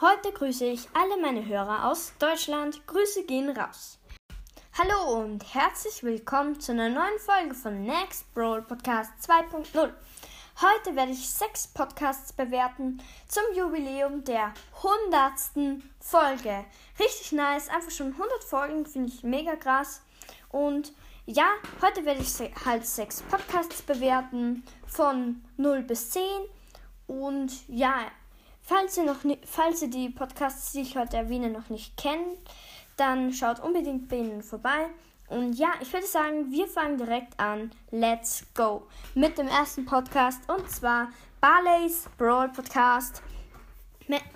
[0.00, 2.86] Heute grüße ich alle meine Hörer aus Deutschland.
[2.86, 3.98] Grüße gehen raus.
[4.78, 9.92] Hallo und herzlich willkommen zu einer neuen Folge von Next Brawl Podcast 2.0.
[10.60, 15.82] Heute werde ich sechs Podcasts bewerten zum Jubiläum der 100.
[15.98, 16.64] Folge.
[17.00, 20.02] Richtig nice, einfach schon 100 Folgen, finde ich mega krass.
[20.50, 20.92] Und
[21.26, 21.48] ja,
[21.82, 26.22] heute werde ich halt sechs Podcasts bewerten von 0 bis 10.
[27.08, 28.12] Und ja,
[28.68, 32.36] Falls ihr, noch falls ihr die Podcasts, die ich heute erwähne, noch nicht kennt,
[32.98, 34.90] dann schaut unbedingt bei ihnen vorbei.
[35.28, 37.72] Und ja, ich würde sagen, wir fangen direkt an.
[37.90, 41.08] Let's go mit dem ersten Podcast und zwar
[41.40, 43.22] Barley's Brawl Podcast.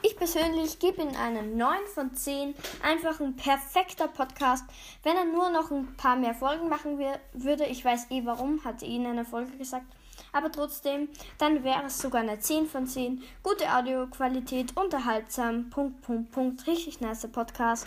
[0.00, 2.54] Ich persönlich gebe ihm einen 9 von 10.
[2.82, 4.64] Einfach ein perfekter Podcast.
[5.02, 6.98] Wenn er nur noch ein paar mehr Folgen machen
[7.34, 9.84] würde, ich weiß eh warum, hat ihn in einer Folge gesagt
[10.32, 13.22] aber trotzdem, dann wäre es sogar eine 10 von 10.
[13.42, 17.86] Gute Audioqualität, unterhaltsam, Punkt, Punkt, Punkt, richtig nice Podcast.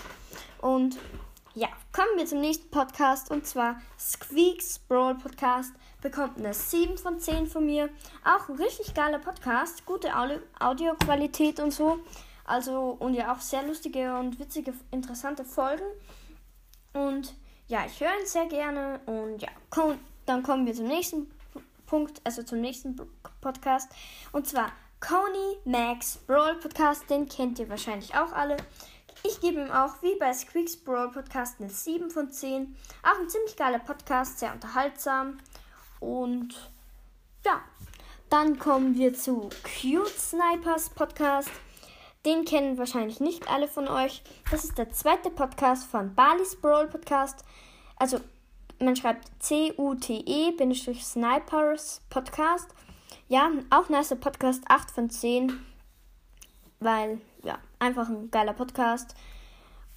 [0.61, 0.97] Und
[1.55, 7.19] ja, kommen wir zum nächsten Podcast und zwar Squeaks Brawl Podcast bekommt eine 7 von
[7.19, 7.89] 10 von mir.
[8.23, 10.09] Auch ein richtig geiler Podcast, gute
[10.59, 11.99] Audioqualität und so.
[12.43, 15.85] Also und ja auch sehr lustige und witzige, interessante Folgen.
[16.93, 17.33] Und
[17.67, 21.31] ja, ich höre ihn sehr gerne und ja, komm, dann kommen wir zum nächsten
[21.85, 22.95] Punkt, also zum nächsten
[23.41, 23.89] Podcast.
[24.31, 28.57] Und zwar Coney Max Brawl Podcast, den kennt ihr wahrscheinlich auch alle.
[29.23, 32.75] Ich gebe ihm auch, wie bei Squeaks Brawl Podcast, eine 7 von 10.
[33.03, 35.39] Auch ein ziemlich geiler Podcast, sehr unterhaltsam.
[35.99, 36.71] Und
[37.43, 37.61] ja,
[38.29, 41.49] dann kommen wir zu Cute Snipers Podcast.
[42.25, 44.23] Den kennen wahrscheinlich nicht alle von euch.
[44.49, 47.45] Das ist der zweite Podcast von Bali's Brawl Podcast.
[47.97, 48.19] Also
[48.79, 50.01] man schreibt C-U-T-E-Snipers
[52.09, 52.67] Podcast.
[53.27, 55.59] Ja, auch nice Podcast, 8 von 10.
[56.79, 59.15] Weil, ja, einfach ein geiler Podcast.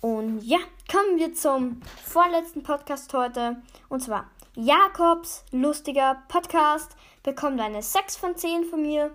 [0.00, 0.58] Und ja,
[0.90, 3.56] kommen wir zum vorletzten Podcast heute.
[3.88, 9.10] Und zwar Jakobs lustiger Podcast bekommt eine 6 von 10 von mir.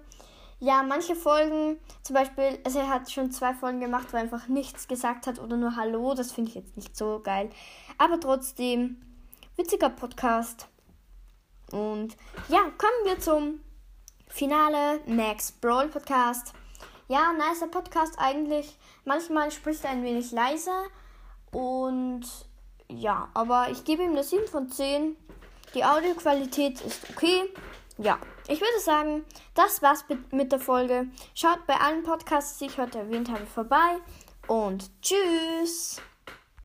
[0.59, 4.47] Ja, manche Folgen, zum Beispiel, also er hat schon zwei Folgen gemacht, wo er einfach
[4.47, 6.13] nichts gesagt hat oder nur Hallo.
[6.13, 7.49] Das finde ich jetzt nicht so geil.
[7.97, 9.01] Aber trotzdem,
[9.55, 10.67] witziger Podcast.
[11.71, 12.15] Und
[12.49, 13.59] ja, kommen wir zum
[14.27, 16.53] Finale Max Brawl Podcast.
[17.07, 18.77] Ja, nicer Podcast eigentlich.
[19.05, 20.85] Manchmal spricht er ein wenig leiser.
[21.51, 22.23] Und
[22.89, 25.15] ja, aber ich gebe ihm eine 7 von 10.
[25.73, 27.51] Die Audioqualität ist okay.
[27.97, 31.07] Ja, ich würde sagen, das war's mit der Folge.
[31.35, 33.97] Schaut bei allen Podcasts, die ich heute erwähnt habe, vorbei.
[34.47, 36.01] Und tschüss.